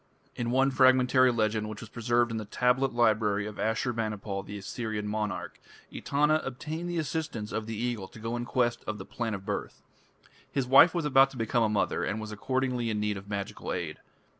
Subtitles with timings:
[0.35, 4.57] In one fragmentary legend which was preserved in the tablet library of Ashur banipal, the
[4.57, 5.59] Assyrian monarch,
[5.93, 9.45] Etana obtained the assistance of the Eagle to go in quest of the Plant of
[9.45, 9.83] Birth.
[10.51, 13.71] His wife was about to become a mother, and was accordingly in need of magical
[13.71, 13.99] aid.